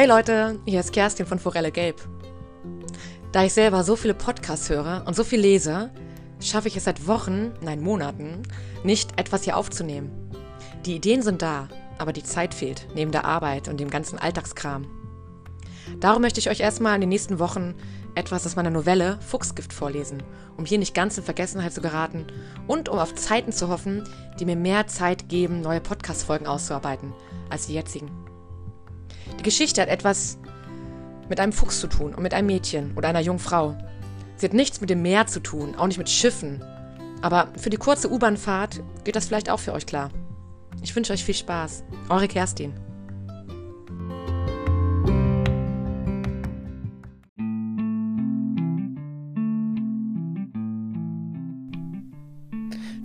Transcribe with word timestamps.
Hey 0.00 0.08
Leute, 0.08 0.58
hier 0.64 0.80
ist 0.80 0.94
Kerstin 0.94 1.26
von 1.26 1.38
Forelle 1.38 1.70
Gelb. 1.70 2.00
Da 3.32 3.44
ich 3.44 3.52
selber 3.52 3.84
so 3.84 3.96
viele 3.96 4.14
Podcasts 4.14 4.70
höre 4.70 5.04
und 5.06 5.14
so 5.14 5.24
viel 5.24 5.40
lese, 5.40 5.90
schaffe 6.40 6.68
ich 6.68 6.76
es 6.78 6.84
seit 6.84 7.06
Wochen, 7.06 7.52
nein 7.60 7.82
Monaten, 7.82 8.40
nicht 8.82 9.20
etwas 9.20 9.42
hier 9.42 9.58
aufzunehmen. 9.58 10.10
Die 10.86 10.96
Ideen 10.96 11.20
sind 11.20 11.42
da, 11.42 11.68
aber 11.98 12.14
die 12.14 12.22
Zeit 12.22 12.54
fehlt, 12.54 12.86
neben 12.94 13.12
der 13.12 13.26
Arbeit 13.26 13.68
und 13.68 13.78
dem 13.78 13.90
ganzen 13.90 14.18
Alltagskram. 14.18 14.86
Darum 16.00 16.22
möchte 16.22 16.40
ich 16.40 16.48
euch 16.48 16.60
erstmal 16.60 16.94
in 16.94 17.02
den 17.02 17.10
nächsten 17.10 17.38
Wochen 17.38 17.74
etwas 18.14 18.46
aus 18.46 18.56
meiner 18.56 18.70
Novelle 18.70 19.18
Fuchsgift 19.20 19.74
vorlesen, 19.74 20.22
um 20.56 20.64
hier 20.64 20.78
nicht 20.78 20.94
ganz 20.94 21.18
in 21.18 21.24
Vergessenheit 21.24 21.74
zu 21.74 21.82
geraten 21.82 22.26
und 22.66 22.88
um 22.88 22.98
auf 22.98 23.14
Zeiten 23.16 23.52
zu 23.52 23.68
hoffen, 23.68 24.08
die 24.38 24.46
mir 24.46 24.56
mehr 24.56 24.86
Zeit 24.86 25.28
geben, 25.28 25.60
neue 25.60 25.82
Podcast-Folgen 25.82 26.46
auszuarbeiten, 26.46 27.12
als 27.50 27.66
die 27.66 27.74
jetzigen. 27.74 28.29
Die 29.40 29.44
Geschichte 29.44 29.80
hat 29.80 29.88
etwas 29.88 30.36
mit 31.30 31.40
einem 31.40 31.54
Fuchs 31.54 31.80
zu 31.80 31.86
tun 31.86 32.12
und 32.12 32.22
mit 32.22 32.34
einem 32.34 32.46
Mädchen 32.46 32.92
oder 32.94 33.08
einer 33.08 33.20
jungen 33.20 33.38
Frau. 33.38 33.74
Sie 34.36 34.44
hat 34.44 34.52
nichts 34.52 34.82
mit 34.82 34.90
dem 34.90 35.00
Meer 35.00 35.26
zu 35.28 35.40
tun, 35.40 35.74
auch 35.76 35.86
nicht 35.86 35.96
mit 35.96 36.10
Schiffen. 36.10 36.62
Aber 37.22 37.48
für 37.56 37.70
die 37.70 37.78
kurze 37.78 38.10
U-Bahn-Fahrt 38.10 38.82
geht 39.02 39.16
das 39.16 39.28
vielleicht 39.28 39.48
auch 39.48 39.58
für 39.58 39.72
euch 39.72 39.86
klar. 39.86 40.10
Ich 40.82 40.94
wünsche 40.94 41.14
euch 41.14 41.24
viel 41.24 41.34
Spaß. 41.34 41.84
Eure 42.10 42.28
Kerstin. 42.28 42.74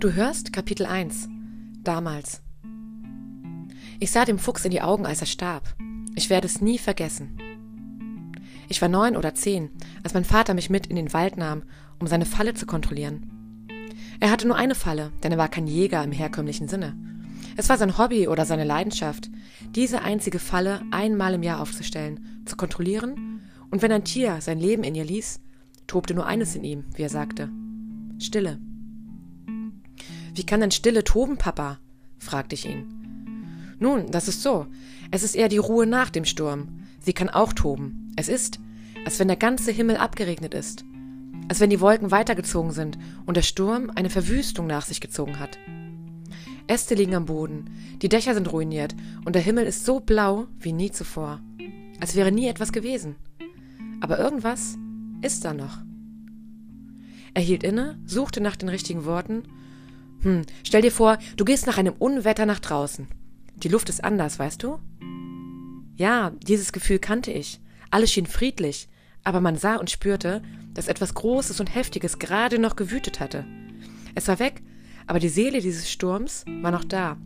Du 0.00 0.12
hörst 0.12 0.52
Kapitel 0.52 0.84
1. 0.84 1.30
Damals. 1.82 2.42
Ich 3.98 4.10
sah 4.10 4.26
dem 4.26 4.38
Fuchs 4.38 4.66
in 4.66 4.70
die 4.70 4.82
Augen, 4.82 5.06
als 5.06 5.22
er 5.22 5.26
starb. 5.26 5.75
Ich 6.16 6.30
werde 6.30 6.46
es 6.46 6.62
nie 6.62 6.78
vergessen. 6.78 7.38
Ich 8.68 8.80
war 8.82 8.88
neun 8.88 9.16
oder 9.16 9.34
zehn, 9.34 9.70
als 10.02 10.14
mein 10.14 10.24
Vater 10.24 10.54
mich 10.54 10.70
mit 10.70 10.86
in 10.86 10.96
den 10.96 11.12
Wald 11.12 11.36
nahm, 11.36 11.62
um 12.00 12.06
seine 12.06 12.24
Falle 12.24 12.54
zu 12.54 12.66
kontrollieren. 12.66 13.66
Er 14.18 14.30
hatte 14.30 14.48
nur 14.48 14.56
eine 14.56 14.74
Falle, 14.74 15.12
denn 15.22 15.32
er 15.32 15.38
war 15.38 15.48
kein 15.48 15.66
Jäger 15.66 16.02
im 16.02 16.12
herkömmlichen 16.12 16.68
Sinne. 16.68 16.96
Es 17.56 17.68
war 17.68 17.76
sein 17.76 17.98
Hobby 17.98 18.28
oder 18.28 18.46
seine 18.46 18.64
Leidenschaft, 18.64 19.30
diese 19.74 20.02
einzige 20.02 20.38
Falle 20.38 20.80
einmal 20.90 21.34
im 21.34 21.42
Jahr 21.42 21.60
aufzustellen, 21.60 22.42
zu 22.46 22.56
kontrollieren, 22.56 23.42
und 23.70 23.82
wenn 23.82 23.92
ein 23.92 24.04
Tier 24.04 24.40
sein 24.40 24.58
Leben 24.58 24.84
in 24.84 24.94
ihr 24.94 25.04
ließ, 25.04 25.40
tobte 25.86 26.14
nur 26.14 26.26
eines 26.26 26.54
in 26.54 26.64
ihm, 26.64 26.84
wie 26.94 27.02
er 27.02 27.10
sagte. 27.10 27.50
Stille. 28.18 28.58
Wie 30.34 30.46
kann 30.46 30.60
denn 30.60 30.70
Stille 30.70 31.04
toben, 31.04 31.36
Papa? 31.36 31.78
fragte 32.18 32.54
ich 32.54 32.66
ihn. 32.66 32.95
Nun, 33.78 34.10
das 34.10 34.28
ist 34.28 34.42
so. 34.42 34.66
Es 35.10 35.22
ist 35.22 35.34
eher 35.34 35.48
die 35.48 35.58
Ruhe 35.58 35.86
nach 35.86 36.10
dem 36.10 36.24
Sturm. 36.24 36.80
Sie 37.00 37.12
kann 37.12 37.28
auch 37.28 37.52
toben. 37.52 38.12
Es 38.16 38.28
ist, 38.28 38.58
als 39.04 39.18
wenn 39.18 39.28
der 39.28 39.36
ganze 39.36 39.70
Himmel 39.70 39.96
abgeregnet 39.96 40.54
ist. 40.54 40.84
Als 41.48 41.60
wenn 41.60 41.70
die 41.70 41.80
Wolken 41.80 42.10
weitergezogen 42.10 42.72
sind 42.72 42.98
und 43.24 43.36
der 43.36 43.42
Sturm 43.42 43.90
eine 43.94 44.10
Verwüstung 44.10 44.66
nach 44.66 44.84
sich 44.84 45.00
gezogen 45.00 45.38
hat. 45.38 45.58
Äste 46.66 46.94
liegen 46.94 47.14
am 47.14 47.26
Boden, 47.26 47.70
die 48.02 48.08
Dächer 48.08 48.34
sind 48.34 48.52
ruiniert 48.52 48.96
und 49.24 49.34
der 49.34 49.42
Himmel 49.42 49.66
ist 49.66 49.84
so 49.84 50.00
blau 50.00 50.48
wie 50.58 50.72
nie 50.72 50.90
zuvor. 50.90 51.40
Als 52.00 52.16
wäre 52.16 52.32
nie 52.32 52.48
etwas 52.48 52.72
gewesen. 52.72 53.14
Aber 54.00 54.18
irgendwas 54.18 54.76
ist 55.22 55.44
da 55.44 55.54
noch. 55.54 55.78
Er 57.34 57.42
hielt 57.42 57.62
inne, 57.62 57.98
suchte 58.06 58.40
nach 58.40 58.56
den 58.56 58.68
richtigen 58.68 59.04
Worten. 59.04 59.44
Hm, 60.22 60.42
stell 60.64 60.82
dir 60.82 60.90
vor, 60.90 61.18
du 61.36 61.44
gehst 61.44 61.66
nach 61.66 61.78
einem 61.78 61.94
Unwetter 61.98 62.46
nach 62.46 62.60
draußen. 62.60 63.06
Die 63.56 63.68
Luft 63.68 63.88
ist 63.88 64.04
anders, 64.04 64.38
weißt 64.38 64.62
du? 64.62 64.78
Ja, 65.96 66.32
dieses 66.42 66.72
Gefühl 66.72 66.98
kannte 66.98 67.32
ich. 67.32 67.60
Alles 67.90 68.12
schien 68.12 68.26
friedlich, 68.26 68.88
aber 69.24 69.40
man 69.40 69.56
sah 69.56 69.76
und 69.76 69.90
spürte, 69.90 70.42
dass 70.74 70.88
etwas 70.88 71.14
Großes 71.14 71.58
und 71.60 71.74
Heftiges 71.74 72.18
gerade 72.18 72.58
noch 72.58 72.76
gewütet 72.76 73.18
hatte. 73.18 73.46
Es 74.14 74.28
war 74.28 74.38
weg, 74.38 74.62
aber 75.06 75.18
die 75.18 75.28
Seele 75.28 75.60
dieses 75.60 75.90
Sturms 75.90 76.44
war 76.60 76.70
noch 76.70 76.84
da 76.84 77.16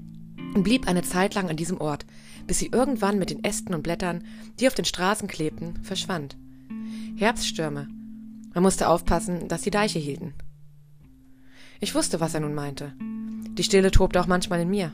und 0.55 0.63
blieb 0.63 0.87
eine 0.87 1.03
Zeit 1.03 1.35
lang 1.35 1.49
an 1.49 1.57
diesem 1.57 1.81
Ort, 1.81 2.07
bis 2.47 2.59
sie 2.59 2.67
irgendwann 2.67 3.19
mit 3.19 3.31
den 3.31 3.43
Ästen 3.45 3.75
und 3.75 3.83
Blättern, 3.83 4.25
die 4.59 4.69
auf 4.69 4.75
den 4.75 4.85
Straßen 4.85 5.29
klebten, 5.29 5.83
verschwand. 5.83 6.37
Herbststürme. 7.17 7.89
Man 8.55 8.63
musste 8.63 8.89
aufpassen, 8.89 9.49
dass 9.49 9.63
die 9.63 9.71
Deiche 9.71 9.99
hielten. 9.99 10.35
Ich 11.81 11.95
wusste, 11.95 12.21
was 12.21 12.35
er 12.35 12.41
nun 12.41 12.55
meinte. 12.55 12.93
Die 13.55 13.63
Stille 13.63 13.91
tobte 13.91 14.21
auch 14.21 14.27
manchmal 14.27 14.61
in 14.61 14.71
mir. 14.71 14.93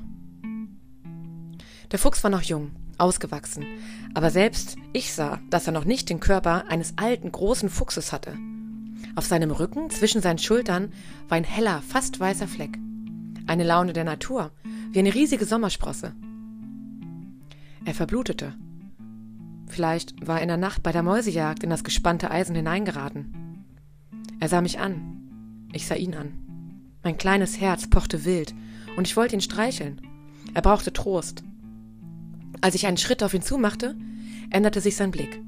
Der 1.93 1.99
Fuchs 1.99 2.23
war 2.25 2.31
noch 2.31 2.43
jung, 2.43 2.73
ausgewachsen, 2.99 3.65
aber 4.15 4.31
selbst 4.31 4.77
ich 4.93 5.13
sah, 5.13 5.41
dass 5.51 5.67
er 5.67 5.73
noch 5.73 5.85
nicht 5.85 6.09
den 6.09 6.21
Körper 6.21 6.65
eines 6.69 6.95
alten, 6.97 7.31
großen 7.31 7.69
Fuchses 7.69 8.13
hatte. 8.13 8.37
Auf 9.15 9.27
seinem 9.27 9.51
Rücken, 9.51 9.91
zwischen 9.91 10.21
seinen 10.21 10.39
Schultern, 10.39 10.93
war 11.29 11.37
ein 11.37 11.45
heller, 11.45 11.83
fast 11.83 12.21
weißer 12.21 12.49
Fleck. 12.49 12.79
Eine 13.47 13.65
Laune 13.65 13.93
der 13.93 14.05
Natur, 14.05 14.51
wie 14.91 14.99
eine 14.99 15.15
riesige 15.15 15.45
Sommersprosse. 15.45 16.13
Er 17.85 17.95
verblutete. 17.95 18.55
Vielleicht 19.69 20.27
war 20.27 20.37
er 20.37 20.43
in 20.43 20.49
der 20.49 20.57
Nacht 20.57 20.83
bei 20.83 20.93
der 20.93 21.03
Mäusejagd 21.03 21.63
in 21.63 21.71
das 21.71 21.85
gespannte 21.85 22.31
Eisen 22.31 22.57
hineingeraten. 22.57 23.65
Er 24.41 24.49
sah 24.49 24.61
mich 24.61 24.79
an. 24.79 25.69
Ich 25.73 25.87
sah 25.87 25.95
ihn 25.95 26.15
an. 26.15 26.33
Mein 27.03 27.17
kleines 27.17 27.61
Herz 27.61 27.89
pochte 27.89 28.25
wild, 28.25 28.55
und 28.97 29.07
ich 29.07 29.17
wollte 29.17 29.35
ihn 29.35 29.41
streicheln. 29.41 30.01
Er 30.55 30.63
brauchte 30.63 30.93
Trost. 30.93 31.45
Als 32.61 32.75
ich 32.75 32.87
einen 32.87 32.97
Schritt 32.97 33.23
auf 33.23 33.35
ihn 33.35 33.43
zumachte, 33.43 33.97
änderte 34.51 34.81
sich 34.81 34.97
sein 34.97 35.11
Blick. 35.11 35.41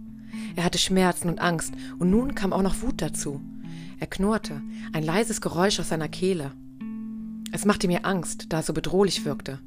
Er 0.57 0.65
hatte 0.65 0.79
Schmerzen 0.79 1.29
und 1.29 1.41
Angst, 1.41 1.73
und 1.99 2.11
nun 2.11 2.35
kam 2.35 2.53
auch 2.53 2.63
noch 2.63 2.83
Wut 2.83 3.01
dazu. 3.01 3.41
Er 4.01 4.07
knurrte, 4.07 4.61
ein 4.93 5.03
leises 5.03 5.41
Geräusch 5.41 5.81
aus 5.81 5.89
seiner 5.89 6.09
Kehle. 6.09 6.53
Es 7.53 7.65
machte 7.65 7.89
mir 7.89 8.05
Angst, 8.05 8.47
da 8.51 8.59
er 8.59 8.63
so 8.63 8.73
bedrohlich 8.73 9.25
wirkte, 9.25 9.59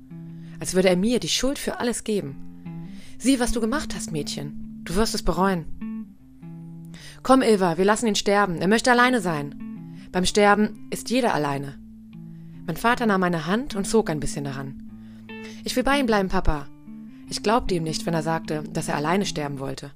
als 0.59 0.73
würde 0.73 0.89
er 0.89 0.97
mir 0.97 1.19
die 1.19 1.29
Schuld 1.29 1.59
für 1.59 1.79
alles 1.79 2.03
geben. 2.03 2.35
Sieh, 3.17 3.39
was 3.39 3.51
du 3.51 3.61
gemacht 3.61 3.95
hast, 3.95 4.11
Mädchen. 4.11 4.81
Du 4.83 4.95
wirst 4.95 5.15
es 5.15 5.23
bereuen. 5.23 5.65
Komm, 7.23 7.41
Ilva, 7.41 7.77
wir 7.77 7.85
lassen 7.85 8.07
ihn 8.07 8.15
sterben. 8.15 8.61
Er 8.61 8.67
möchte 8.67 8.91
alleine 8.91 9.21
sein. 9.21 9.97
Beim 10.11 10.25
Sterben 10.25 10.87
ist 10.89 11.09
jeder 11.09 11.33
alleine. 11.33 11.75
Mein 12.65 12.77
Vater 12.77 13.05
nahm 13.05 13.21
meine 13.21 13.45
Hand 13.45 13.75
und 13.75 13.85
zog 13.85 14.09
ein 14.09 14.19
bisschen 14.19 14.43
daran. 14.43 14.89
Ich 15.63 15.75
will 15.75 15.83
bei 15.83 15.99
ihm 15.99 16.05
bleiben, 16.05 16.29
Papa. 16.29 16.67
Ich 17.31 17.43
glaubte 17.43 17.73
ihm 17.73 17.83
nicht, 17.83 18.05
wenn 18.05 18.13
er 18.13 18.23
sagte, 18.23 18.61
dass 18.73 18.89
er 18.89 18.97
alleine 18.97 19.25
sterben 19.25 19.59
wollte. 19.59 19.91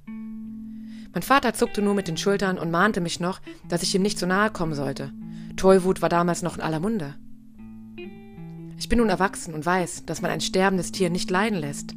Mein 1.12 1.22
Vater 1.22 1.52
zuckte 1.52 1.82
nur 1.82 1.92
mit 1.92 2.08
den 2.08 2.16
Schultern 2.16 2.58
und 2.58 2.70
mahnte 2.70 3.02
mich 3.02 3.20
noch, 3.20 3.42
dass 3.68 3.82
ich 3.82 3.94
ihm 3.94 4.00
nicht 4.00 4.18
so 4.18 4.24
nahe 4.24 4.50
kommen 4.50 4.72
sollte. 4.72 5.12
Tollwut 5.54 6.00
war 6.00 6.08
damals 6.08 6.40
noch 6.40 6.56
in 6.56 6.62
aller 6.62 6.80
Munde. 6.80 7.14
Ich 8.78 8.88
bin 8.88 9.00
nun 9.00 9.10
erwachsen 9.10 9.52
und 9.52 9.66
weiß, 9.66 10.06
dass 10.06 10.22
man 10.22 10.30
ein 10.30 10.40
sterbendes 10.40 10.92
Tier 10.92 11.10
nicht 11.10 11.30
leiden 11.30 11.58
lässt. 11.58 11.92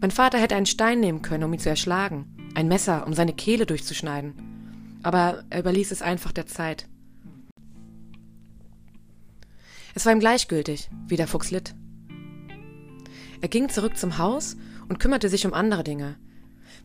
Mein 0.00 0.10
Vater 0.10 0.38
hätte 0.38 0.56
einen 0.56 0.66
Stein 0.66 0.98
nehmen 0.98 1.22
können, 1.22 1.44
um 1.44 1.52
ihn 1.52 1.60
zu 1.60 1.68
erschlagen, 1.68 2.26
ein 2.56 2.66
Messer, 2.66 3.06
um 3.06 3.12
seine 3.12 3.34
Kehle 3.34 3.66
durchzuschneiden. 3.66 4.98
Aber 5.04 5.44
er 5.48 5.60
überließ 5.60 5.92
es 5.92 6.02
einfach 6.02 6.32
der 6.32 6.48
Zeit. 6.48 6.88
Es 9.94 10.04
war 10.04 10.12
ihm 10.12 10.18
gleichgültig, 10.18 10.90
wie 11.06 11.16
der 11.16 11.28
Fuchs 11.28 11.52
litt. 11.52 11.76
Er 13.40 13.48
ging 13.48 13.68
zurück 13.68 13.96
zum 13.96 14.18
Haus 14.18 14.56
und 14.88 14.98
kümmerte 14.98 15.28
sich 15.28 15.46
um 15.46 15.54
andere 15.54 15.84
Dinge. 15.84 16.16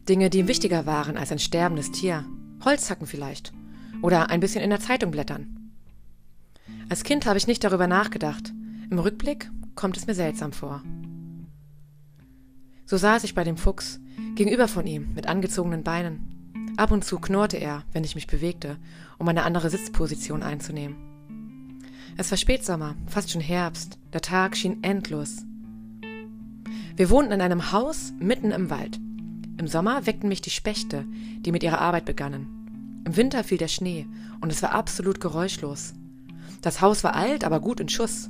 Dinge, 0.07 0.29
die 0.29 0.39
ihm 0.39 0.47
wichtiger 0.47 0.85
waren 0.85 1.17
als 1.17 1.31
ein 1.31 1.39
sterbendes 1.39 1.91
Tier. 1.91 2.25
Holzhacken 2.63 3.07
vielleicht. 3.07 3.53
Oder 4.01 4.29
ein 4.29 4.39
bisschen 4.39 4.63
in 4.63 4.69
der 4.69 4.79
Zeitung 4.79 5.11
blättern. 5.11 5.72
Als 6.90 7.03
Kind 7.03 7.25
habe 7.25 7.38
ich 7.38 7.47
nicht 7.47 7.63
darüber 7.63 7.88
nachgedacht. 7.88 8.51
Im 8.90 9.00
Rückblick 9.00 9.50
kommt 9.75 9.97
es 9.97 10.07
mir 10.07 10.16
seltsam 10.16 10.51
vor. 10.51 10.84
So 12.85 12.97
saß 12.97 13.23
ich 13.23 13.35
bei 13.35 13.46
dem 13.46 13.55
Fuchs, 13.55 14.02
gegenüber 14.35 14.67
von 14.67 14.85
ihm, 14.85 15.14
mit 15.14 15.28
angezogenen 15.28 15.84
Beinen. 15.84 16.73
Ab 16.78 16.91
und 16.91 17.05
zu 17.05 17.20
knurrte 17.20 17.58
er, 17.58 17.84
wenn 17.93 18.03
ich 18.03 18.16
mich 18.16 18.28
bewegte, 18.28 18.78
um 19.17 19.28
eine 19.29 19.43
andere 19.43 19.70
Sitzposition 19.70 20.43
einzunehmen. 20.43 20.97
Es 22.17 22.29
war 22.31 22.37
Spätsommer, 22.37 22.96
fast 23.08 23.31
schon 23.31 23.41
Herbst. 23.41 23.97
Der 24.11 24.22
Tag 24.22 24.58
schien 24.58 24.84
endlos. 24.84 25.46
Wir 27.01 27.09
wohnten 27.09 27.31
in 27.31 27.41
einem 27.41 27.71
Haus 27.71 28.13
mitten 28.19 28.51
im 28.51 28.69
Wald. 28.69 28.99
Im 29.57 29.67
Sommer 29.67 30.05
weckten 30.05 30.29
mich 30.29 30.39
die 30.41 30.51
Spechte, 30.51 31.03
die 31.39 31.51
mit 31.51 31.63
ihrer 31.63 31.81
Arbeit 31.81 32.05
begannen. 32.05 33.01
Im 33.07 33.17
Winter 33.17 33.43
fiel 33.43 33.57
der 33.57 33.69
Schnee 33.69 34.05
und 34.39 34.51
es 34.51 34.61
war 34.61 34.73
absolut 34.73 35.19
geräuschlos. 35.19 35.95
Das 36.61 36.79
Haus 36.79 37.03
war 37.03 37.15
alt, 37.15 37.43
aber 37.43 37.59
gut 37.59 37.79
in 37.79 37.89
Schuss. 37.89 38.29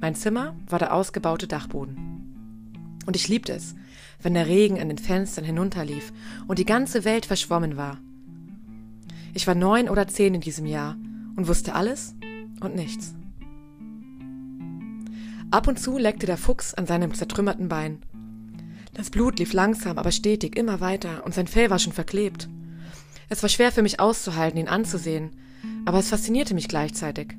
Mein 0.00 0.16
Zimmer 0.16 0.56
war 0.66 0.80
der 0.80 0.92
ausgebaute 0.92 1.46
Dachboden. 1.46 2.96
Und 3.06 3.14
ich 3.14 3.28
liebte 3.28 3.52
es, 3.52 3.76
wenn 4.20 4.34
der 4.34 4.48
Regen 4.48 4.80
an 4.80 4.88
den 4.88 4.98
Fenstern 4.98 5.44
hinunterlief 5.44 6.12
und 6.48 6.58
die 6.58 6.66
ganze 6.66 7.04
Welt 7.04 7.26
verschwommen 7.26 7.76
war. 7.76 7.98
Ich 9.34 9.46
war 9.46 9.54
neun 9.54 9.88
oder 9.88 10.08
zehn 10.08 10.34
in 10.34 10.40
diesem 10.40 10.66
Jahr 10.66 10.96
und 11.36 11.46
wusste 11.46 11.76
alles 11.76 12.16
und 12.58 12.74
nichts. 12.74 13.14
Ab 15.54 15.68
und 15.68 15.78
zu 15.78 15.98
leckte 15.98 16.26
der 16.26 16.36
Fuchs 16.36 16.74
an 16.74 16.84
seinem 16.84 17.14
zertrümmerten 17.14 17.68
Bein. 17.68 18.00
Das 18.92 19.08
Blut 19.08 19.38
lief 19.38 19.52
langsam, 19.52 19.98
aber 19.98 20.10
stetig, 20.10 20.58
immer 20.58 20.80
weiter, 20.80 21.24
und 21.24 21.32
sein 21.32 21.46
Fell 21.46 21.70
war 21.70 21.78
schon 21.78 21.92
verklebt. 21.92 22.48
Es 23.28 23.40
war 23.40 23.48
schwer 23.48 23.70
für 23.70 23.82
mich 23.82 24.00
auszuhalten, 24.00 24.58
ihn 24.58 24.66
anzusehen, 24.66 25.30
aber 25.84 26.00
es 26.00 26.08
faszinierte 26.08 26.54
mich 26.54 26.66
gleichzeitig. 26.66 27.36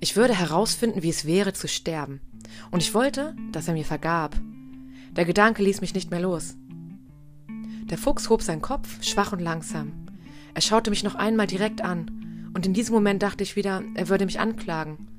Ich 0.00 0.16
würde 0.16 0.34
herausfinden, 0.34 1.02
wie 1.02 1.10
es 1.10 1.26
wäre 1.26 1.52
zu 1.52 1.68
sterben, 1.68 2.22
und 2.70 2.82
ich 2.82 2.94
wollte, 2.94 3.36
dass 3.52 3.68
er 3.68 3.74
mir 3.74 3.84
vergab. 3.84 4.34
Der 5.14 5.26
Gedanke 5.26 5.62
ließ 5.62 5.82
mich 5.82 5.92
nicht 5.92 6.10
mehr 6.10 6.20
los. 6.20 6.56
Der 7.90 7.98
Fuchs 7.98 8.30
hob 8.30 8.40
seinen 8.40 8.62
Kopf, 8.62 9.02
schwach 9.04 9.34
und 9.34 9.40
langsam. 9.40 10.06
Er 10.54 10.62
schaute 10.62 10.88
mich 10.88 11.04
noch 11.04 11.16
einmal 11.16 11.46
direkt 11.46 11.82
an, 11.82 12.50
und 12.54 12.64
in 12.64 12.72
diesem 12.72 12.94
Moment 12.94 13.22
dachte 13.22 13.42
ich 13.42 13.54
wieder, 13.54 13.82
er 13.96 14.08
würde 14.08 14.24
mich 14.24 14.40
anklagen. 14.40 15.11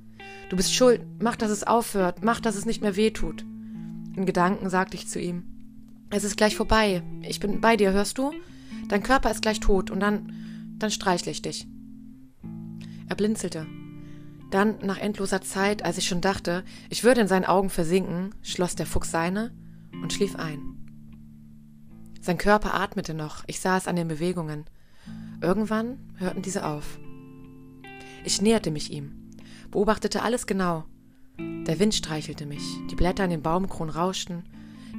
Du 0.49 0.55
bist 0.55 0.73
schuld, 0.73 1.01
mach, 1.19 1.35
dass 1.35 1.51
es 1.51 1.63
aufhört, 1.63 2.23
mach, 2.23 2.39
dass 2.39 2.55
es 2.55 2.65
nicht 2.65 2.81
mehr 2.81 2.95
weh 2.95 3.11
tut. 3.11 3.41
In 4.15 4.25
Gedanken 4.25 4.69
sagte 4.69 4.95
ich 4.95 5.07
zu 5.07 5.19
ihm, 5.19 5.43
es 6.09 6.23
ist 6.23 6.37
gleich 6.37 6.55
vorbei, 6.55 7.01
ich 7.21 7.39
bin 7.39 7.59
bei 7.59 7.75
dir, 7.75 7.91
hörst 7.91 8.19
du? 8.19 8.31
Dein 8.87 9.01
Körper 9.01 9.31
ist 9.31 9.41
gleich 9.41 9.59
tot 9.59 9.89
und 9.89 9.99
dann, 9.99 10.75
dann 10.77 10.91
streichle 10.91 11.31
ich 11.31 11.41
dich. 11.41 11.67
Er 13.09 13.15
blinzelte. 13.15 13.65
Dann, 14.51 14.77
nach 14.83 14.99
endloser 14.99 15.41
Zeit, 15.41 15.83
als 15.83 15.97
ich 15.97 16.07
schon 16.07 16.21
dachte, 16.21 16.63
ich 16.89 17.03
würde 17.03 17.21
in 17.21 17.27
seinen 17.27 17.45
Augen 17.45 17.71
versinken, 17.71 18.35
schloss 18.43 18.75
der 18.75 18.85
Fuchs 18.85 19.09
seine 19.09 19.51
und 20.03 20.13
schlief 20.13 20.35
ein. 20.35 20.59
Sein 22.21 22.37
Körper 22.37 22.75
atmete 22.75 23.15
noch, 23.15 23.43
ich 23.47 23.59
sah 23.59 23.75
es 23.75 23.87
an 23.87 23.95
den 23.95 24.07
Bewegungen. 24.07 24.65
Irgendwann 25.41 25.97
hörten 26.17 26.43
diese 26.43 26.65
auf. 26.65 26.99
Ich 28.23 28.41
näherte 28.41 28.69
mich 28.69 28.91
ihm, 28.91 29.22
beobachtete 29.73 30.21
alles 30.21 30.47
genau. 30.47 30.85
Der 31.37 31.79
Wind 31.79 31.93
streichelte 31.93 32.45
mich, 32.45 32.63
die 32.89 32.95
Blätter 32.95 33.25
an 33.25 33.29
den 33.29 33.41
Baumkronen 33.41 33.93
rauschten, 33.93 34.43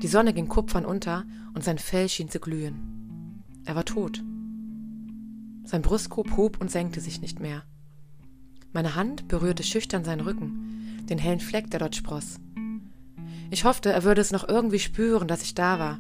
die 0.03 0.09
Sonne 0.09 0.35
ging 0.35 0.49
kupfern 0.49 0.85
unter 0.85 1.25
und 1.55 1.65
sein 1.65 1.79
Fell 1.79 2.09
schien 2.09 2.29
zu 2.29 2.41
glühen. 2.41 3.43
Er 3.65 3.77
war 3.77 3.85
tot. 3.85 4.23
Sein 5.65 5.83
Brustkorb 5.83 6.37
hob 6.37 6.61
und 6.61 6.71
senkte 6.71 7.01
sich 7.01 7.21
nicht 7.21 7.41
mehr. 7.41 7.63
Meine 8.73 8.97
Hand 8.97 9.29
berührte 9.29 9.63
schüchtern 9.63 10.05
seinen 10.05 10.21
Rücken, 10.21 11.05
den 11.09 11.19
hellen 11.19 11.41
Fleck, 11.41 11.71
der 11.71 11.81
dort 11.81 11.95
spross. 11.97 12.41
Ich 13.51 13.65
hoffte, 13.65 13.93
er 13.93 14.05
würde 14.05 14.21
es 14.21 14.33
noch 14.33 14.49
irgendwie 14.49 14.81
spüren, 14.81 15.29
dass 15.29 15.43
ich 15.43 15.55
da 15.55 15.79
war. 15.79 15.99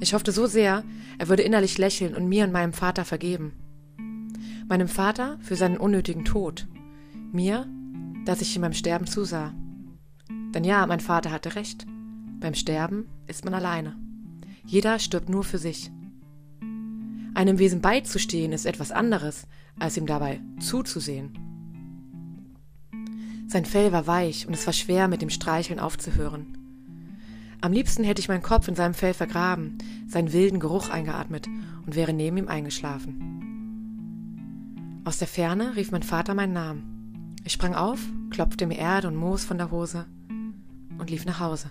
Ich 0.00 0.12
hoffte 0.12 0.32
so 0.32 0.46
sehr, 0.46 0.84
er 1.18 1.28
würde 1.28 1.42
innerlich 1.42 1.78
lächeln 1.78 2.14
und 2.14 2.28
mir 2.28 2.44
und 2.44 2.52
meinem 2.52 2.72
Vater 2.72 3.04
vergeben 3.04 3.52
meinem 4.68 4.88
Vater 4.88 5.38
für 5.40 5.56
seinen 5.56 5.76
unnötigen 5.76 6.24
Tod, 6.24 6.66
mir, 7.32 7.66
dass 8.26 8.42
ich 8.42 8.54
ihm 8.54 8.62
beim 8.62 8.74
Sterben 8.74 9.06
zusah. 9.06 9.54
Denn 10.54 10.64
ja, 10.64 10.86
mein 10.86 11.00
Vater 11.00 11.30
hatte 11.30 11.54
recht. 11.54 11.86
Beim 12.40 12.54
Sterben 12.54 13.06
ist 13.26 13.44
man 13.44 13.54
alleine. 13.54 13.96
Jeder 14.66 14.98
stirbt 14.98 15.30
nur 15.30 15.44
für 15.44 15.58
sich. 15.58 15.90
Einem 17.34 17.58
Wesen 17.58 17.80
beizustehen 17.80 18.52
ist 18.52 18.66
etwas 18.66 18.92
anderes, 18.92 19.46
als 19.78 19.96
ihm 19.96 20.06
dabei 20.06 20.40
zuzusehen. 20.58 21.38
Sein 23.46 23.64
Fell 23.64 23.92
war 23.92 24.06
weich 24.06 24.46
und 24.46 24.54
es 24.54 24.66
war 24.66 24.72
schwer, 24.72 25.06
mit 25.08 25.22
dem 25.22 25.30
Streicheln 25.30 25.78
aufzuhören. 25.78 26.58
Am 27.60 27.72
liebsten 27.72 28.04
hätte 28.04 28.20
ich 28.20 28.28
meinen 28.28 28.42
Kopf 28.42 28.68
in 28.68 28.74
seinem 28.74 28.94
Fell 28.94 29.14
vergraben, 29.14 29.78
seinen 30.08 30.32
wilden 30.32 30.60
Geruch 30.60 30.88
eingeatmet 30.88 31.46
und 31.86 31.94
wäre 31.94 32.12
neben 32.12 32.38
ihm 32.38 32.48
eingeschlafen. 32.48 33.36
Aus 35.04 35.18
der 35.18 35.28
Ferne 35.28 35.76
rief 35.76 35.92
mein 35.92 36.02
Vater 36.02 36.34
meinen 36.34 36.52
Namen. 36.52 36.95
Ich 37.46 37.52
sprang 37.52 37.76
auf, 37.76 38.00
klopfte 38.30 38.66
mir 38.66 38.76
Erde 38.76 39.06
und 39.06 39.14
Moos 39.14 39.44
von 39.44 39.56
der 39.56 39.70
Hose 39.70 40.06
und 40.98 41.10
lief 41.10 41.24
nach 41.26 41.38
Hause. 41.38 41.70